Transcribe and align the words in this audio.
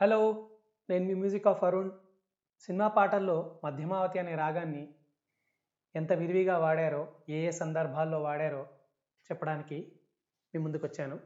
Hello 0.00 0.48
నేను 0.88 1.04
మీ 1.04 1.14
music 1.14 1.46
of 1.46 1.62
Arun. 1.64 1.90
Cinema 2.60 2.88
పాటల్లో 2.88 3.60
మధ్యమావతి 3.64 4.18
అనే 4.18 4.34
రాగాన్ని 4.34 4.88
ఎంత 5.94 6.12
విరివిగా 6.12 6.58
వాడారో 6.58 7.00
ఏ 7.28 7.38
ఏ 7.46 7.50
సందర్భాల్లో 7.50 8.18
వాడారో 8.22 8.60
చెప్పడానికి 9.30 9.78
మీ 10.54 10.60
ముందుకు 10.60 10.86
వచ్చాను 10.86 11.16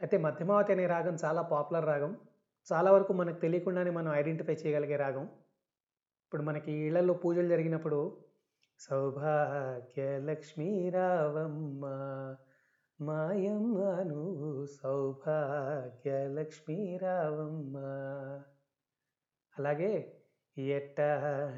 అయితే 0.00 0.18
మధ్యమావతి 0.18 0.72
అనే 0.72 0.86
రాగం 0.86 1.18
చాలా 1.24 1.42
పాపులర్ 1.42 1.86
రాగం. 1.86 2.16
చాలా 2.72 2.90
వరకు 2.90 3.12
మనకు 3.12 3.40
తెలియకుండానే 3.40 3.90
మనం 3.90 4.12
ఐడెంటిఫై 4.12 4.54
చేయగలిగే 4.54 4.96
రాగం. 4.96 5.24
ఇప్పుడు 6.24 6.42
మనకి 6.42 6.72
ఇళ్ళలో 6.72 7.14
పూజలు 7.14 7.48
జరిగినప్పుడు 7.48 8.00
సౌభాగ్యలక్ష్మీ 8.80 10.70
రావమ్మ 10.88 11.84
మాయమ్మ 13.00 14.02
నువ్వు 14.02 14.66
సౌభాగ్యలక్ష్మీ 14.66 16.96
రావమ్మ. 16.96 17.78
అలాగే 19.58 20.22
ఎట్ట 20.58 21.00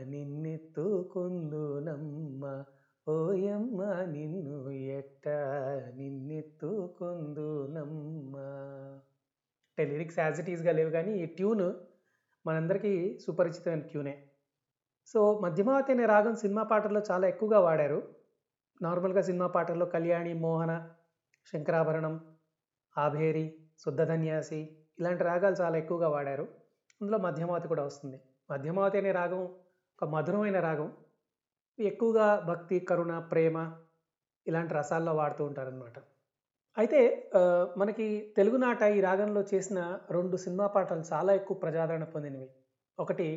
నిన్నెత్తుకుందునమ్మ? 0.03 2.65
ఓయమ్మ 3.09 4.05
నిన్ను 4.05 4.71
ఎట్ట 4.71 5.29
నిన్నెత్తుకుందునమ్మ? 5.95 8.37
అంటే 9.69 9.85
లిరిక్స్ 9.85 10.19
యాజ్ 10.19 10.41
ఇట్ 10.41 10.51
ఈస్గా 10.51 10.73
లేవు 10.73 10.91
కానీ 10.91 11.13
ఈ 11.13 11.27
ట్యూన్ 11.27 11.73
మనందరికీ 12.47 13.19
సుపరిచితమైన 13.19 13.81
ట్యూనే. 13.81 14.29
సో 15.07 15.39
మధ్యమావతి 15.39 15.93
అనే 15.93 16.07
రాగం 16.07 16.37
సినిమా 16.37 16.63
పాటల్లో 16.63 17.03
చాలా 17.11 17.29
ఎక్కువగా 17.29 17.61
వాడారు. 17.61 18.15
నార్మల్గా 18.83 19.21
సినిమా 19.21 19.47
పాటల్లో 19.47 19.87
కళ్యాణి 19.87 20.35
మోహన 20.35 20.91
శంకరాభరణం 21.53 22.15
ఆభేరి 22.97 23.45
శుద్ధధన్యాసి 23.79 24.61
ఇలాంటి 24.99 25.23
రాగాలు 25.25 25.57
చాలా 25.61 25.77
ఎక్కువగా 25.79 26.09
వాడారు. 26.09 26.47
అందులో 27.01 27.19
మధ్యమావతి 27.19 27.69
కూడా 27.69 27.85
వస్తుంది. 27.85 28.19
మధ్యమావతి 28.51 28.99
అనే 28.99 29.13
రాగం 29.13 29.43
ఒక 29.99 30.09
మధురమైన 30.09 30.59
రాగం. 30.61 30.89
ఎక్కువగా 31.79 32.29
భక్తి 32.49 32.77
కరుణ 32.81 33.19
ప్రేమ 33.33 33.57
ఇలాంటి 34.47 34.73
రసాల్లో 34.75 35.13
వాడుతూ 35.15 35.43
ఉంటారనమాట 35.45 35.99
అయితే 36.77 37.01
మనకి 37.77 38.07
తెలుగునాట 38.37 38.83
ఈ 38.97 39.01
రాగంలో 39.01 39.41
చేసిన 39.55 39.99
రెండు 40.11 40.37
సినిమా 40.37 40.67
పాటలు 40.67 41.05
చాలా 41.13 41.31
ఎక్కువ 41.35 41.57
ప్రజాదరణ 41.57 42.05
పొందినవి. 42.05 42.49
ఒకటి 42.99 43.29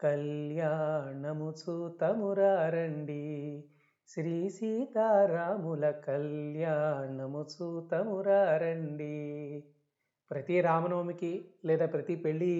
కళ్యాణము 0.00 1.48
చూతమురారండి 1.60 3.22
శ్రీ 4.12 4.48
సీతారాముల 4.50 5.90
కళ్యాణము 6.06 7.42
చూతమురారండి 7.52 9.14
ప్రతి 10.30 10.56
రామనవమికి 10.60 11.30
లేదా 11.64 11.86
ప్రతి 11.86 12.14
పెళ్ళి 12.16 12.56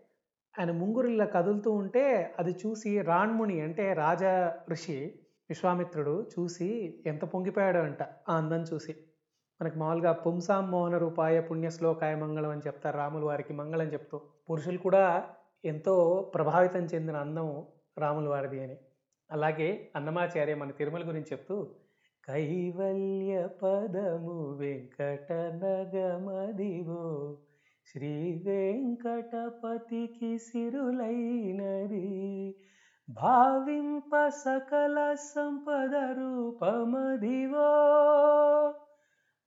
ఆయన 0.59 0.71
ముంగురుల్లా 0.71 1.25
కదులుతూ 1.25 1.73
ఉంటే 1.73 2.35
అది 2.39 2.51
చూసి 2.51 3.03
రాణ్ముని 3.03 3.61
అంటే 3.61 3.93
రాజ 3.93 4.25
ఋషి 4.71 5.21
విశ్వామిత్రుడు 5.51 6.31
చూసి 6.39 7.03
ఎంత 7.07 7.23
పొంగిపోయాడో 7.23 7.81
అంట 7.81 8.03
ఆ 8.03 8.23
అందం 8.29 8.57
చూసి. 8.57 8.97
మనకు 9.63 9.79
మామూలుగా 9.79 10.13
పుంసాం 10.13 10.71
మోహన 10.71 10.99
రూపాయ 10.99 11.41
పుణ్య 11.41 11.71
శ్లోకాయ 11.71 12.15
మంగళం 12.15 12.51
అని 12.51 12.61
చెప్తారు 12.67 12.97
రాముల 12.97 13.25
వారికి 13.25 13.53
మంగళం 13.53 13.93
చెప్తూ. 13.93 14.21
పురుషులు 14.51 14.79
కూడా 14.79 15.25
ఎంతో 15.65 16.31
ప్రభావితం 16.35 16.85
చెందిన 16.85 17.17
అందం 17.17 17.67
రాముల 17.99 18.29
వారిది 18.29 18.63
అని. 18.63 18.77
అలాగే 19.33 19.91
అన్నమాచార్య 19.97 20.55
మన 20.55 20.71
తిరుమల 20.71 21.09
గురించి 21.09 21.23
చెప్తూ 21.23 21.69
కైవల్య 22.25 23.49
పదము 23.63 24.57
వెంకట 24.61 25.33
నగమదివో 25.33 27.37
శ్రీ 27.87 28.43
వెంకటపతికి 28.45 30.39
సిరులైనది. 30.39 32.57
భావింప 33.11 34.29
సకల 34.29 35.15
సంపద 35.15 35.95
రూపమదివో 35.95 37.73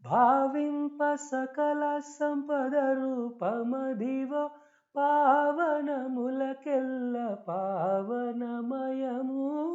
భావింప 0.05 1.13
సకల 1.13 2.01
సంపద 2.19 2.75
రూపమదివో 2.75 4.49
పావనములకెల్ల 4.95 7.37
పావనమయము. 7.47 9.74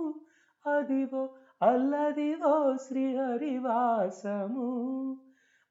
అదివో 0.66 1.28
అల్లదివో 1.62 2.76
శ్రీహరివాసము 2.76 4.66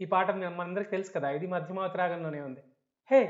ఈ 0.00 0.04
పాట 0.04 0.30
మనందరికి 0.30 0.90
తెలుసు 0.90 1.12
కదా 1.12 1.30
ఇది 1.30 1.46
మధ్యమావతరాగంలోనే 1.46 2.40
ఉంది. 2.40 2.60
హే 3.10 3.24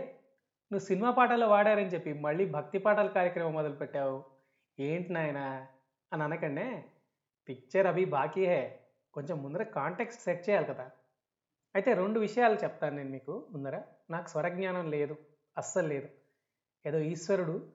నువ్వు 0.73 0.87
సినిమా 0.87 1.11
పాటల్లో 1.11 1.49
వాడారని 1.49 1.87
చెప్పి 1.87 2.13
మళ్ళీ 2.13 2.51
భక్తి 2.51 2.79
పాటల 2.79 3.07
కార్యక్రమం 3.07 3.53
మొదలుపెట్టావు. 3.55 4.25
ఏంటి 4.81 5.13
నాయనా? 5.13 5.67
అని 6.13 6.23
అనకండే. 6.23 6.85
పిక్చర్ 7.49 7.87
అవి 7.87 8.05
బాకీ 8.05 8.47
హే. 8.47 8.82
కొంచెం 9.15 9.43
ముందర 9.43 9.63
కాంటెక్స్ట్ 9.63 10.23
సెట్ 10.23 10.51
చేయాలి 10.51 10.67
కదా. 10.67 10.91
అయితే 11.75 11.95
రెండు 11.95 12.21
విషయాలు 12.21 12.55
చెప్తాను 12.55 12.97
నేను 12.97 13.11
మీకు 13.11 13.49
ముందర. 13.51 13.83
నాకు 14.11 14.29
స్వరజ్ఞానం 14.29 14.91
లేదు 14.91 15.17
అస్సలు 15.59 15.89
లేదు. 15.89 16.09
ఏదో 16.87 16.99
ఈశ్వరుడు 16.99 17.73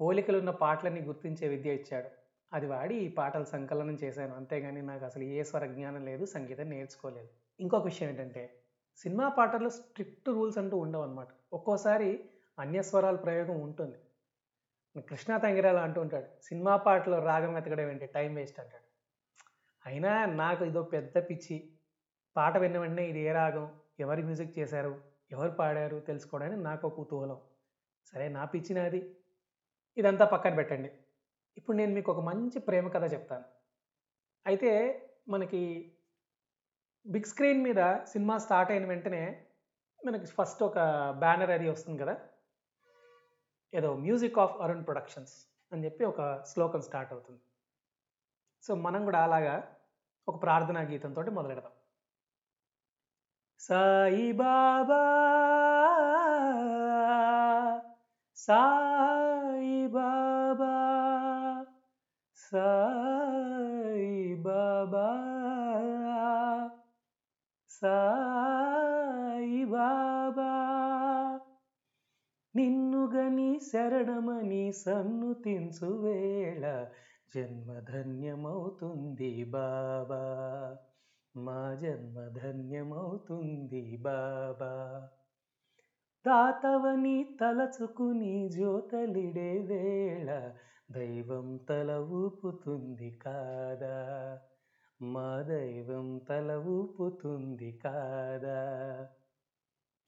పోలికలున్న 0.00 0.50
పాటలని 0.50 1.00
గుర్తించే 1.00 1.48
విద్య 1.48 1.74
ఇచ్చాడు. 1.74 2.08
అది 2.52 2.66
వాడి 2.66 2.94
ఈ 2.94 3.08
పాటలు 3.08 3.44
సంకలనం 3.44 3.94
చేశాను. 3.94 4.36
అంతేగాని 4.36 4.82
నాకు 4.82 5.04
అసలు 5.04 5.22
ఏ 5.22 5.42
స్వర 5.42 5.66
జ్ఞానం 5.66 6.04
లేదు 6.04 6.24
సంగీతం 6.24 6.70
నేర్చుకోలేదు. 6.70 7.28
ఇంకొక 7.60 7.84
విషయం 7.84 8.08
ఏంటంటే 8.08 8.62
సినిమా 8.96 9.28
పాటల్లో 9.28 9.70
స్ట్రిక్ట్ 9.70 10.28
రూల్స్ 10.28 10.58
అంటూ 10.58 10.76
ఉండవు 10.76 11.02
అనమాట 11.02 11.28
ఒక్కోసారి 11.52 12.30
అన్యస్వరాల 12.58 13.16
ప్రయోగం 13.16 13.60
ఉంటుంది. 13.60 13.98
కృష్ణా 15.00 15.38
తంగిరాల 15.38 15.78
అంటూ 15.78 16.00
ఉంటాడు 16.00 16.42
సినిమా 16.42 16.76
పాటలో 16.76 17.24
రాగం 17.24 17.56
ఎతకడం 17.56 17.90
ఏంటి? 17.90 18.06
టైం 18.06 18.34
వేస్ట్ 18.34 18.60
అంటాడు. 18.60 18.89
అయినా 19.86 20.26
నాకు 20.26 20.64
ఇదో 20.64 20.82
పెద్ద 20.82 21.18
పిచ్చి. 21.18 21.72
పాట 22.36 22.56
విన్న 22.56 22.78
వెంటనే 22.78 23.08
ఇది 23.08 23.20
ఏ 23.20 23.32
రాగం? 23.32 23.80
ఎవరు 24.00 24.22
మ్యూజిక్ 24.22 24.58
చేశారు? 24.58 25.00
ఎవరు 25.32 25.50
పాడారు? 25.50 26.00
తెలుసుకోవడానికి 26.00 26.62
నాకు 26.62 26.86
ఒక 26.86 26.94
కుతూహలం. 26.94 27.40
సరే 28.06 28.28
నా 28.28 28.44
పిచ్చి 28.44 28.74
నాది. 28.74 29.16
ఇదంతా 29.96 30.24
పక్కన 30.24 30.54
పెట్టండి. 30.54 30.92
ఇప్పుడు 31.56 31.76
నేను 31.76 31.92
మీకు 31.92 32.12
ఒక 32.12 32.20
మంచి 32.20 32.58
ప్రేమ 32.58 32.88
కథ 32.88 33.12
చెప్తాను. 33.12 33.44
అయితే 34.46 35.02
మనకి 35.28 35.92
బిగ్ 37.06 37.24
స్క్రీన్ 37.24 37.62
మీద 37.62 37.98
సినిమా 38.04 38.38
స్టార్ట్ 38.38 38.72
అయిన 38.72 38.86
వెంటనే 38.86 39.46
మనకి 40.06 40.26
ఫస్ట్ 40.26 40.62
ఒక 40.62 40.78
బ్యానర్ 41.18 41.50
అది 41.50 41.68
వస్తుంది 41.68 42.02
కదా? 42.02 42.20
ఏదో 43.74 43.96
మ్యూజిక్ 43.96 44.38
ఆఫ్ 44.38 44.60
అరుణ్ 44.60 44.84
ప్రొడక్షన్స్ 44.84 45.46
అని 45.72 45.84
చెప్పి 45.84 46.04
ఒక 46.04 46.44
శ్లోకం 46.44 46.80
స్టార్ట్ 46.80 47.12
అవుతుంది. 47.12 47.40
సో 48.64 48.74
మనం 48.76 49.04
కూడా 49.04 49.20
అలాగా 49.22 49.54
ఒక 50.28 50.42
ప్రార్థనా 50.42 50.80
గీతంతో 50.80 51.22
మొదలెడదాం. 51.30 51.74
సాయి 53.60 54.32
బాబా 54.32 55.02
సాయి 58.38 59.86
బాబా 59.88 60.74
సాయి 62.36 64.12
బాబా 64.38 65.06
సాయి 67.70 69.64
బాబా 69.66 70.50
నిన్నుగని 72.54 73.50
శరణమని 73.68 74.72
సన్నుతించు 74.82 75.90
వేళ 76.02 76.64
జన్మధన్యమవుతుంది 77.34 79.44
బాబా. 79.44 80.76
మా 81.36 81.78
జన్మధన్యమవుతుంది 81.82 83.96
బాబా. 83.96 85.08
తాతవని 86.26 87.36
తలచుకుని 87.40 88.48
జ్యోతలిడే 88.48 89.58
వేళ 89.58 90.52
దైవం 90.92 91.56
తల 91.56 91.90
ఊపుతుంది 91.90 93.10
కాదా. 93.10 94.38
మా 95.02 95.44
దైవం 95.48 96.18
తల 96.18 96.52
ఊపుతుంది 96.52 97.80
కాదా. 97.84 99.08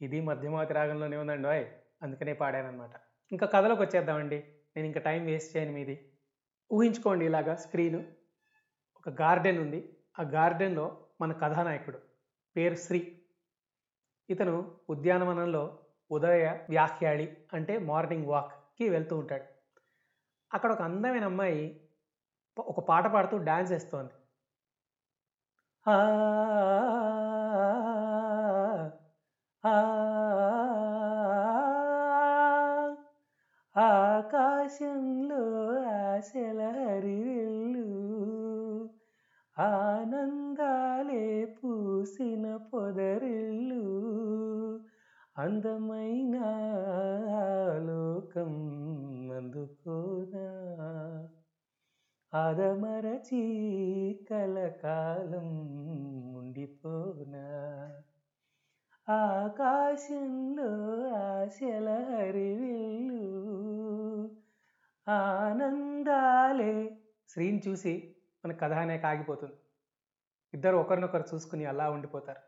ఇది 0.00 0.20
మధ్యమాతి 0.20 0.74
రాగంలోనే 0.74 1.16
ఉందండి 1.16 1.48
ఓయ్ 1.48 1.64
అందుకనే 2.02 2.32
పాడానమాట 2.32 2.90
ఇంకా 3.32 3.46
కథలోకి 3.46 3.82
వచ్చేద్దామండి. 3.82 4.44
నేను 4.76 4.86
ఇంకా 4.86 5.00
టైం 5.00 5.24
వేస్ట్ 5.24 5.56
చేయను 5.56 5.72
మీది. 5.72 6.11
ఊహించుకోండి 6.72 7.24
ఇలాగా 7.24 7.54
స్క్రీన్. 7.54 8.04
ఒక 8.96 9.08
గార్డెన్ 9.08 9.58
ఉంది. 9.58 9.96
ఆ 10.18 10.22
గార్డెన్లో 10.22 11.06
మన 11.20 11.32
కథానాయకుడు 11.32 11.98
పేరు 12.56 12.74
శ్రీ. 12.74 13.22
ఇతను 14.30 14.74
ఉద్యానవనంలో 14.90 15.78
ఉదయ 16.10 16.66
వ్యాఖ్యాళి 16.68 17.36
అంటే 17.52 17.78
మార్నింగ్ 17.78 18.26
వాక్కి 18.26 18.88
వెళ్తూ 18.88 19.18
ఉంటాడు. 19.18 19.44
అక్కడ 20.54 20.72
ఒక 20.72 20.82
అందమైన 20.82 21.24
అమ్మాయి 21.24 21.88
ఒక 22.58 22.80
పాట 22.80 23.06
పాడుతూ 23.06 23.38
డ్యాన్స్ 23.38 23.72
వేస్తోంది. 23.72 24.12
ఆ 25.88 26.08
ఆకాశంలో 33.76 35.81
ఆశల 36.22 36.60
హరివెల్లు 36.60 37.86
ఆనందాలే 39.58 41.44
పూసిన 41.44 42.56
పొదరిల్లు 42.56 43.86
అందమైన 45.38 46.36
లోకం 47.78 48.52
అందుకోనా? 49.30 50.46
అదమరచి 52.34 53.44
కలకాలం 54.30 55.48
ఉండిపోనా? 56.36 57.46
ఆకాశంలో 59.08 60.70
ఆశల 61.16 61.88
హరివిల్లు 62.10 63.22
ఆనందాలే. 65.08 66.98
శ్రీని 67.28 67.62
చూసి 67.68 68.16
మన 68.44 68.52
కథానే 68.52 68.98
కాగిపోతుంది. 68.98 69.56
ఇద్దరు 70.54 70.76
ఒకరినొకరు 70.76 71.24
చూసుకుని 71.34 71.64
అలా 71.64 71.90
ఉండిపోతారు. 71.90 72.40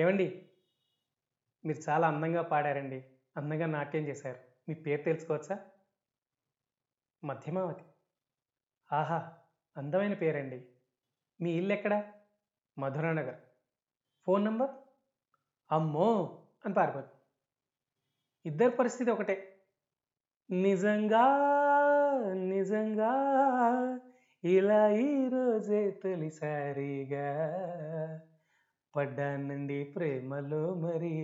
ఏమండి? 0.00 0.48
మీరు 1.64 1.90
చాలా 1.90 2.08
అందంగా 2.08 2.42
పాడారండి. 2.42 3.04
అందంగా 3.36 3.66
నాట్యం 3.66 4.02
చేశారు. 4.02 4.38
మీ 4.68 4.74
పేరు 4.74 5.02
తెలుసుకోవచ్చా? 5.02 5.70
మధ్యమావతి. 7.24 7.84
ఆహా 8.92 9.32
అందమైన 9.76 10.14
పేరండి. 10.14 10.68
మీ 11.40 11.50
ఇల్లు 11.50 11.72
ఎక్కడా 11.72 12.12
మధురానగర్. 12.78 13.36
Phone 14.24 14.44
number? 14.44 14.70
అమ్మో! 15.72 16.42
అని 16.64 16.74
పారిపోతుంది. 16.74 17.14
ఇద్దరి 18.46 18.70
పరిస్థితి 18.70 19.10
ఒకటే. 19.10 19.47
నిజంగా 20.50 21.24
నిజంగా 22.32 23.10
ఇలా 24.44 24.88
ఈరోజే 24.88 25.90
తొలిసారిగా 25.90 27.26
పడ్డానండి 28.94 29.84
ప్రేమలో 29.84 30.74
మరి. 30.74 31.16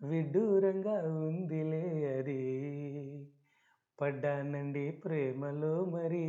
విడ్డూరంగా 0.00 0.92
ఉందిలే 1.20 1.82
అది. 2.18 2.40
పడ్డానండి 4.00 4.90
ప్రేమలో 4.90 5.84
మరి. 5.84 6.24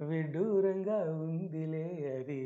విడ్డూరంగా 0.00 1.12
ఉందిలే 1.20 1.86
అది. 2.16 2.42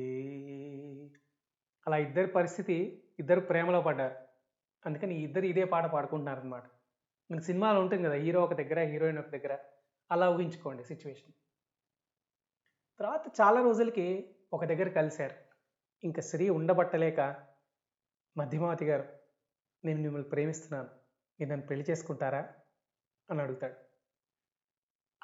అలా 1.87 1.97
ఇద్దరి 1.97 2.27
పరిస్థితి 2.27 2.77
ఇద్దరు 3.19 3.41
ప్రేమలో 3.41 3.81
పడ్డారు. 3.81 4.17
అందుకని 4.85 5.23
ఇద్దరు 5.23 5.45
ఇదే 5.47 5.65
పాట 5.65 5.87
పాడుకుంటున్నారనమాట 5.87 6.65
మనకి 7.31 7.45
సినిమాలో 7.45 7.81
ఉంటుంది 7.81 8.03
కదా 8.03 8.15
హీరో 8.15 8.43
ఒక 8.43 8.53
దగ్గర 8.55 8.81
హీరోయిన్ 8.81 9.19
ఒక 9.19 9.29
దగ్గర 9.29 9.59
అలా 10.13 10.31
ఊహించుకోండి 10.31 10.85
సిచ్యువేషన్. 10.85 11.33
తర్వాత 12.99 13.41
చాలా 13.41 13.63
రోజులకి 13.63 14.35
ఒక 14.53 14.65
దగ్గర 14.65 14.89
కలిశారు. 14.89 15.35
ఇంకా 16.05 16.23
శ్రీ 16.23 16.49
ఉండబట్టలేక 16.49 17.21
మధ్యమావతి 18.37 18.85
గారు 18.85 19.09
నేను 19.85 20.01
మిమ్మల్ని 20.03 20.29
ప్రేమిస్తున్నాను 20.29 20.89
మీరు 21.41 21.51
నన్ను 21.51 21.67
పెళ్ళి 21.67 21.87
చేసుకుంటారా? 21.91 22.49
అని 23.31 23.43
అడుగుతాడు. 23.43 23.75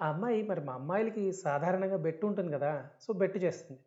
ఆ 0.02 0.08
అమ్మాయి 0.08 0.42
మరి 0.42 0.60
మా 0.60 0.72
అమ్మాయిలకి 0.72 1.32
సాధారణంగా 1.32 1.96
బెట్టు 1.96 2.26
ఉంటుంది 2.26 2.52
కదా 2.52 2.90
సో 3.00 3.12
బెట్టు 3.12 3.38
చేస్తుంది. 3.38 3.80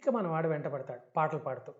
ఇక 0.00 0.08
మన 0.08 0.26
వాడు 0.26 0.48
వెంట 0.48 0.66
పడతాడు 0.66 1.00
పాటలు 1.16 1.38
పాడుతూ. 1.38 1.74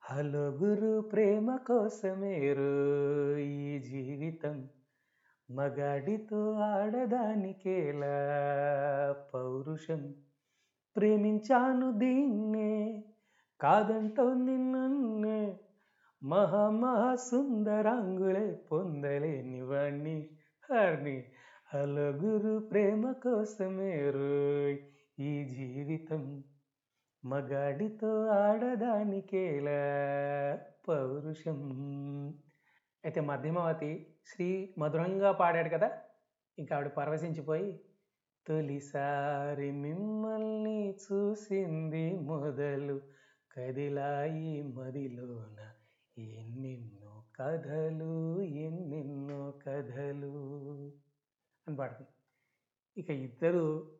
హలో 0.00 0.48
గురు 0.48 1.00
ప్రేమ 1.00 1.56
కోసమేరు 1.56 3.36
ఈ 3.36 3.78
జీవితం 3.78 4.68
మగాడితో 5.50 6.52
ఆడదానికేలా 6.52 8.16
పౌరుషం 9.34 10.14
ప్రేమించాను 10.96 11.98
దీన్నే 11.98 13.04
కాదంటో 13.60 14.34
నిన్నే 14.34 15.60
మహామహా 16.22 17.14
సుందరాంగులే 17.14 18.54
పొందలేని 18.72 19.60
వాణ్ణి 19.60 20.30
హర్ని 20.70 21.24
హలో 21.74 22.02
గురు 22.02 22.58
ప్రేమ 22.58 23.12
కోసమే 23.12 24.10
రోయ్ 24.10 24.78
ఈ 25.20 25.44
జీవితం. 25.44 26.44
మగాడితో 27.24 28.26
ఆడదానికేలా 28.26 29.80
పౌరుషం. 30.88 31.58
అయితే 33.06 33.20
మధ్యమవతి 33.20 34.14
శ్రీ 34.26 34.74
మధురంగా 34.78 35.32
పాడాడు 35.32 35.68
కదా. 35.68 35.88
ఇంకా 36.58 36.76
ఆవిడ 36.76 36.88
పరవశించిపోయి 36.88 37.80
తొలిసారి 38.46 39.70
మిమ్మల్ని 39.70 40.98
చూసింది 41.04 42.18
మొదలు 42.20 43.00
కదిలాయి 43.52 44.62
మదిలోన. 44.62 45.58
ఎన్నెన్నో 46.16 47.24
కథలు 47.40 48.42
ఎన్నెన్నో 48.42 49.50
కథలు 49.66 50.34
అని 51.66 51.76
పాడుతుంది. 51.76 52.10
ఇక 52.96 53.10
ఇద్దరు 53.10 53.90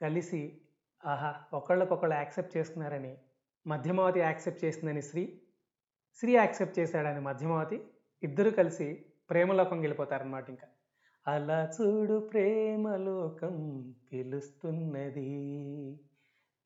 కలిసి 0.00 0.60
ఆహా 1.04 1.44
ఒకళ్ళకొకళ్ళు 1.52 2.14
యాక్సెప్ట్ 2.14 2.56
చేసుకున్నారని 2.56 3.18
మధ్యమావతి 3.66 4.20
యాక్సెప్ట్ 4.20 4.64
చేసిందని 4.64 5.02
శ్రీ 5.02 5.42
శ్రీ 6.14 6.32
యాక్సెప్ట్ 6.32 6.78
చేశాడని 6.78 7.20
మధ్యమావతి 7.20 7.78
ఇద్దరు 8.24 8.50
కలిసి 8.50 9.04
ప్రేమలోకం 9.30 9.80
వెళ్ళిపోతారనమాట 9.80 10.48
ఇంకా. 10.48 10.66
అలా 11.32 11.70
చూడు 11.80 12.18
ప్రేమలోకం 12.18 13.94
పిలుస్తున్నది. 14.12 15.30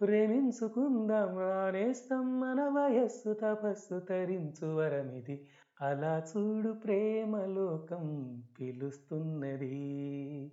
ప్రేమించుకుందాం 0.00 1.38
ఆనేస్తాం 1.38 2.40
మన 2.40 2.60
వయస్సు 2.60 3.32
తపస్సు 3.32 3.98
తరించు 3.98 4.74
వరమిది. 4.74 5.46
అలా 5.80 6.22
చూడు 6.36 6.72
ప్రేమలోకం 6.72 8.42
పిలుస్తున్నది. 8.60 10.52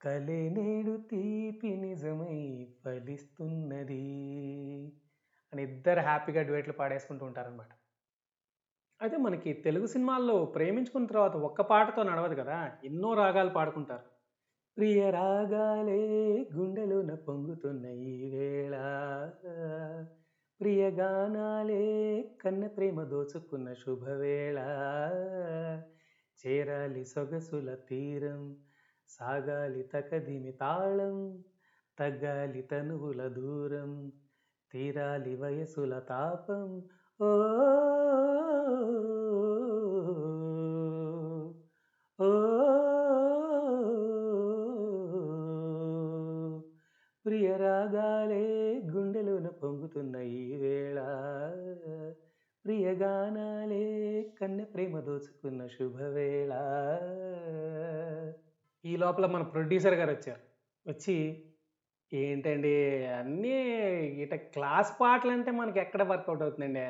కలే 0.00 0.48
నేడు 0.48 0.96
తీపి 1.10 1.76
నిజమై 1.76 2.38
ఫలిస్తున్నది 2.84 4.04
అని 5.52 5.62
ఇద్దరు 5.62 6.00
హ్యాపీగా 6.00 6.42
డ్యూయట్లు 6.42 6.72
పాడేసుకుంటూ 6.72 7.26
ఉంటారనమాట 7.26 7.72
అయితే 9.00 9.16
మనకి 9.16 9.52
తెలుగు 9.52 9.86
సినిమాల్లో 9.86 10.44
ప్రేమించుకున్న 10.46 11.06
తర్వాత 11.06 11.36
ఒక్క 11.36 11.60
పాటతో 11.62 12.02
నడవదు 12.02 12.34
కదా 12.34 12.56
ఎన్నో 12.84 13.14
రాగాలు 13.14 13.50
పాడుకుంటారు. 13.50 14.04
ప్రియ 14.76 15.10
రాగాలే 15.10 16.00
గుండెలోన 16.56 17.14
పొంగుతున్న 17.14 17.86
ఈ 17.86 18.30
వేళ 18.30 18.74
ప్రియ 20.60 20.90
గానాలే 20.90 21.82
కన్న 22.42 22.66
ప్రేమ 22.66 23.04
దోచుకున్న 23.04 23.72
శుభవేళ 23.74 24.58
చేరాలి 26.44 27.04
సొగసుల 27.04 27.74
తీరం 27.88 28.42
సాగాలి 29.18 29.82
తకదిమి 29.94 30.52
తాళం 30.52 31.16
తగ్గాలి 31.98 32.62
తనువుల 32.62 33.22
దూరం 33.28 33.92
తీరాలి 34.70 35.34
వయసుల 35.36 35.98
తాపం. 36.10 36.68
ఓ 37.20 37.30
ఓ 42.18 42.30
ప్రియ 47.24 47.48
రాగాలే 47.56 48.44
గుండెలోన 48.92 49.48
పొంగుతున్న 49.62 50.16
ఈ 50.16 50.56
వేళ 50.56 50.98
ప్రియ 52.64 52.86
గానాలే 52.94 53.84
కన్నె 54.40 54.64
ప్రేమ 54.64 55.00
దోచుకున్న 55.00 55.66
శుభవేళ. 55.66 56.52
ఈ 58.84 58.92
లోపల 58.96 59.26
మన 59.26 59.42
ప్రొడ్యూసర్ 59.54 59.94
గారు 59.94 60.12
వచ్చారు. 60.16 60.42
వచ్చి 60.86 61.16
ఏంటండి 62.12 62.72
అన్నీ 63.18 63.56
ఇట 64.22 64.34
క్లాస్ 64.54 64.90
పాటలు 65.00 65.32
అంటే 65.32 65.50
మనకి 65.50 65.78
ఎక్కడ 65.80 66.02
వర్కౌట్ 66.02 66.42
అవుతుందండి? 66.42 66.86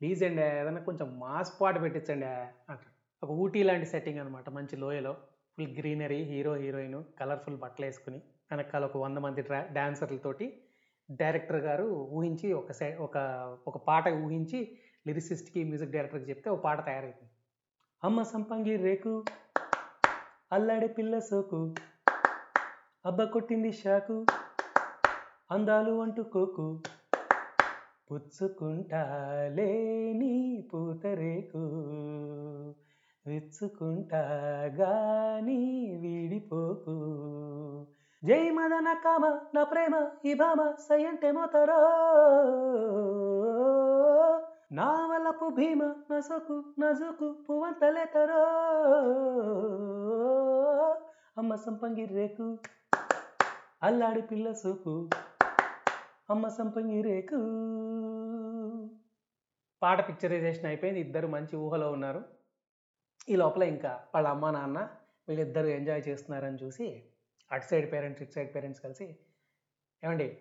ప్లీజ్ 0.00 0.20
అండి 0.24 0.42
ఏదైనా 0.60 0.80
కొంచెం 0.80 1.08
మాస్ 1.18 1.50
పాట 1.60 1.74
పెట్టించండి 1.82 2.26
అంటారు. 2.70 2.92
ఒక 3.22 3.30
ఊటీ 3.44 3.62
లాంటి 3.62 3.86
సెట్టింగ్ 3.86 4.20
అనమాట 4.22 4.48
మంచి 4.50 4.76
లోయలో. 4.76 5.12
Full 5.58 5.72
greenery 5.78 6.20
hero 6.24 6.52
heroine 6.54 6.98
colourful 7.20 7.58
బట్టలు 7.64 7.86
వేసుకుని 7.86 8.18
వెనకాల 8.50 8.84
ఒక 8.84 8.96
వంద 8.96 9.18
మంది 9.18 9.42
డ్రా 9.42 9.58
డాన్సర్లతోటి 9.72 10.46
డైరెక్టర్ 11.08 11.60
గారు 11.66 11.86
ఊహించి 12.16 12.48
ఒక 12.52 12.72
సై 12.72 12.88
ఒక 13.06 13.16
ఒక 13.66 13.78
పాట 13.88 14.08
ఊహించి 14.24 14.58
లిరిసిస్ట్కి 15.06 15.60
మ్యూజిక్ 15.64 15.92
డైరెక్టర్కి 15.92 16.28
చెప్తే 16.30 16.48
ఒక 16.50 16.60
పాట 16.64 16.78
తయారైంది 16.86 17.26
అమ్మ 18.02 18.22
సంపంగి 18.32 18.76
రేకు 18.86 19.12
అల్లాడే 20.52 20.86
పిల్ల 20.86 21.18
సోకు. 21.18 21.74
అబ్బ 23.06 23.22
కొట్టింది 23.22 23.72
షాకు. 23.72 24.26
అందాలు 25.50 26.02
అంటుకోకు 26.02 26.82
పుచ్చుకుంటాలే 28.12 29.72
నీ 30.12 30.68
పూతరేకు. 30.74 31.58
విచ్చుకుంటా 33.26 34.18
గాని 34.74 35.56
వీడిపోకు. 36.00 36.94
జై 38.24 38.50
మదన 38.50 38.92
కామ 39.04 39.38
నా 39.54 39.64
ప్రేమ 39.64 40.10
ఈ 40.24 40.34
భామ 40.34 40.74
సయంటే 40.88 41.32
మోతరో. 41.32 41.80
నా 44.72 45.06
వల్లపు 45.06 45.48
భీమ 45.48 45.94
నసకు 46.12 46.64
నజుకు 46.78 47.36
పువంతలెతరో 47.50 48.42
అమ్మ 51.38 51.54
సంపంగి 51.54 52.04
రేకు 52.04 52.58
అల్లాడి 53.82 54.22
పిల్ల 54.22 54.52
సూకు. 54.52 55.10
అమ్మ 56.30 56.48
సంపంగి 56.48 57.02
రేకు. 57.02 57.40
పాట 59.82 60.08
పిక్చరైజేషన్ 60.08 60.66
అయిపోయింది. 60.66 61.00
ఇద్దరు 61.00 61.26
మంచి 61.26 61.56
ఊహలో 61.56 61.92
ఉన్నారు. 61.92 62.22
ఈ 63.28 63.36
లోపల 63.36 63.62
ఇంకా 63.62 64.00
వాళ్ళ 64.14 64.28
అమ్మ 64.28 64.50
నాన్న 64.50 64.88
వీళ్ళిద్దరు 65.28 65.66
ఎంజాయ్ 65.66 66.02
చేస్తున్నారని 66.08 66.56
చూసి 66.56 67.04
అటు 67.52 67.64
సైడ్ 67.64 67.92
పేరెంట్స్ 67.92 68.22
ఇటు 68.22 68.30
సైడ్ 68.30 68.54
పేరెంట్స్ 68.54 68.82
కలిసి 68.82 69.18
ఏమండి 70.04 70.38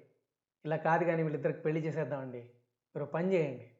ఇలా 0.65 0.75
కాదు 0.75 1.03
కానీ 1.03 1.21
వీళ్ళిద్దరికి 1.21 1.59
పెళ్ళి 1.59 1.81
చేసేద్దామండి. 1.81 2.49
మీరు 2.95 3.05
పని 3.05 3.33
చేయండి. 3.33 3.71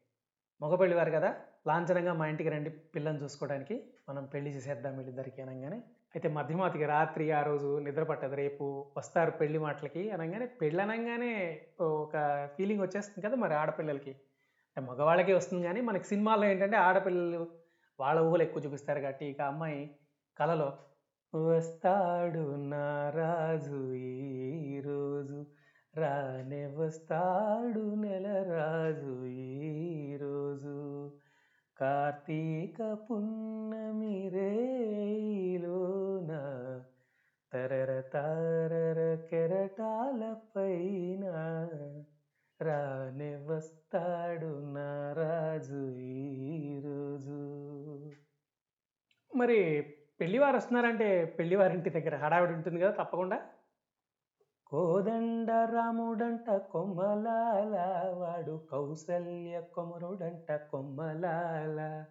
మగ 0.60 0.74
వారు 1.00 1.12
కదా 1.16 1.30
లాంఛనంగా 1.68 2.12
మా 2.18 2.24
ఇంటికి 2.26 2.50
రండి 2.50 2.70
పిల్లని 2.94 3.18
చూసుకోవడానికి. 3.22 3.76
మనం 4.08 4.24
పెళ్ళి 4.24 4.50
చేసేద్దాం 4.56 4.92
వీళ్ళిద్దరికి 4.98 5.40
అనగానే. 5.42 5.78
అయితే 6.14 6.28
మధ్యమాతికి 6.28 6.86
రాత్రి 6.86 7.24
ఆ 7.38 7.40
రోజు 7.42 7.68
నిద్ర 7.78 8.02
పట్టదు 8.02 8.34
రేపు 8.34 8.64
వస్తారు 8.96 9.30
పెళ్ళి 9.30 9.58
మాటలకి 9.58 10.02
అనగానే 10.10 10.46
పెళ్ళి 10.60 10.82
అనగానే 10.82 11.32
ఒక 11.80 12.16
ఫీలింగ్ 12.56 12.82
వచ్చేస్తుంది 12.82 13.22
కదా 13.26 13.36
మరి 13.36 13.54
ఆడపిల్లలకి. 13.54 14.14
అంటే 14.68 14.80
మగవాళ్ళకే 14.90 15.34
వస్తుంది 15.34 15.62
కానీ 15.62 15.80
మనకి 15.80 16.04
సినిమాల్లో 16.04 16.46
ఏంటంటే 16.46 16.78
ఆడపిల్లలు 16.88 17.42
వాళ్ళ 17.98 18.18
ఊహలు 18.20 18.42
ఎక్కువ 18.42 18.62
చూపిస్తారు 18.64 19.00
కాబట్టి 19.00 19.24
ఇక 19.26 19.40
అమ్మాయి 19.52 19.80
కలలో 20.36 20.68
వస్తాడు 21.34 22.44
నా 22.72 22.86
రాజు 23.16 23.80
ఈరోజు 24.74 25.38
రానే 25.94 26.66
వస్తాడు 26.66 27.94
నెల 27.94 28.48
రాజు 28.48 29.26
ఈరోజు 29.26 31.12
కార్తీక 31.76 32.98
పున్నమి 33.08 34.28
రేలోన 34.28 36.30
తరర 37.52 38.02
తారర 38.12 39.26
కెరటాల 39.30 40.36
పైన 40.56 41.24
రానే 42.60 43.48
వస్తాడు 43.48 44.68
నా 44.68 45.12
రాజు 45.12 45.96
ఈరోజు 46.10 47.40
మరి 49.34 49.82
పెళ్ళివారు 50.20 50.56
వస్తున్నారంటే 50.56 51.34
పెళ్ళివారింటి 51.38 51.90
దగ్గర 51.90 52.16
హడావిడి 52.16 52.52
ఉంటుంది 52.52 52.80
కదా 52.80 52.90
తప్పకుండా. 52.90 53.40
కోదండ 54.72 55.50
రాముడంట 55.50 56.50
కొమ్మలాల 56.50 57.74
వాడు 58.18 58.60
కౌసల్య 58.70 59.60
కొమరుడంట 59.60 60.52
కొమ్మలాల. 60.70 62.04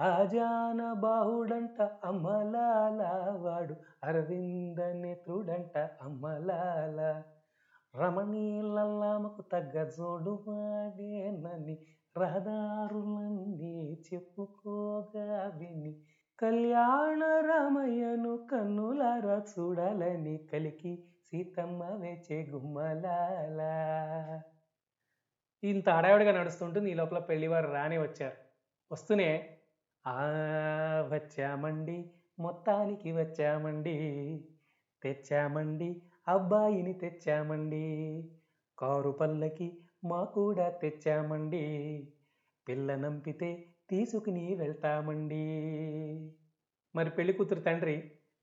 ఆజాన 0.00 0.92
బాహుడంట 0.92 1.82
అమ్మలాల 2.04 3.02
వాడు 3.36 3.74
అరవింద 4.04 4.78
నేత్రుడంట 4.78 5.78
అమ్మలాల. 6.02 7.22
రమణీలల్లామకు 7.96 9.42
తగ్గ 9.42 9.84
జోడు 9.84 10.44
వాడేనని 10.48 11.78
రహదారులన్నీ 12.16 14.04
చెప్పుకోగా 14.14 15.52
విని 15.56 16.02
కళ్యాణ 16.38 17.24
రామయ్యను 17.24 18.36
కన్నులారా 18.36 19.42
చూడాలని 19.52 20.38
కలికి 20.52 21.04
సీతమ్మ 21.32 21.82
వేచే 21.82 22.46
గుమ్మల 22.50 23.06
ఇంత 25.62 25.88
హడావిడిగా 25.88 26.32
నడుస్తుంటుంది 26.32 26.90
ఈ 26.90 26.94
లోపల 26.94 27.18
పెళ్ళివారు 27.18 27.68
రాని 27.72 27.98
వచ్చారు. 27.98 28.36
వస్తూనే 28.92 29.28
ఆ 30.06 30.18
వచ్చామండి 31.12 31.96
మొత్తానికి 32.38 33.12
వచ్చామండి 33.12 33.94
తెచ్చామండి 35.02 36.02
అబ్బాయిని 36.28 36.92
తెచ్చామండి 36.92 37.84
కారు 38.78 39.10
పల్లకి 39.10 39.68
మా 40.04 40.24
కూడా 40.24 40.70
తెచ్చామండి 40.70 41.62
పిల్ల 42.68 42.94
నంపితే 42.94 43.50
తీసుకుని 43.90 44.54
వెళ్తామండి. 44.54 45.44
మరి 46.94 47.10
పెళ్ళి 47.10 47.32
కూతురు 47.32 47.60
తండ్రి 47.60 47.96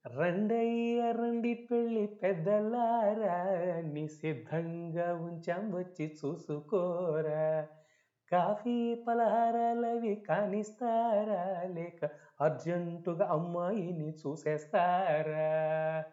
రండయ్య 0.07 1.11
రండి 1.11 1.53
పెళ్ళి 1.53 2.07
పెద్దలారా 2.07 3.35
నీ 3.81 4.07
సిద్ధంగా 4.07 5.13
ఉంచాం 5.13 5.71
వచ్చి 5.75 6.17
చూసుకోరా. 6.25 7.67
కాఫీ 8.31 8.95
పలహారాలవి 9.07 10.15
కానిస్తారా 10.15 11.63
లేక 11.75 12.09
అర్జెంటుగా 12.41 13.25
అమ్మాయిని 13.25 14.09
చూసేస్తారా? 14.09 16.03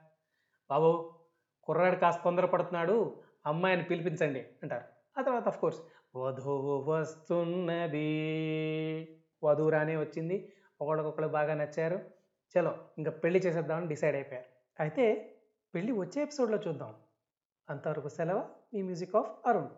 బాబు 0.71 1.15
కుర్రాడు 1.63 1.97
కాస్త 1.97 2.21
తొందరపడుతున్నాడు 2.25 3.23
అమ్మాయిని 3.47 3.83
పిలిపించండి 3.83 4.41
అంటారు. 4.63 4.85
ఆ 5.19 5.23
తర్వాత 5.23 5.47
ఆఫ్ 5.47 5.61
కోర్స్ 5.61 5.81
వధువు 6.17 6.79
వస్తున్నది. 6.79 8.09
వధువు 9.45 9.69
రానే 9.69 9.97
వచ్చింది. 9.97 10.53
ఒకళ్ళకొకళ్ళు 10.81 11.29
బాగా 11.29 11.55
నచ్చారు. 11.55 12.18
చలో 12.55 12.79
ఇంకా 12.99 13.11
పెళ్ళి 13.11 13.41
చేసేద్దామని 13.41 13.89
డిసైడ్ 13.89 14.17
అయిపోయారు. 14.17 14.47
అయితే 14.81 15.35
పెళ్ళి 15.75 15.93
వచ్చే 15.93 16.23
ఎపిసోడ్లో 16.23 16.59
చూద్దాం. 16.69 16.95
అంతవరకు 17.71 18.09
సెలవు 18.09 18.43
మీ 18.75 18.83
మ్యూజిక్ 18.83 19.17
ఆఫ్ 19.17 19.49
అరుణ్. 19.49 19.69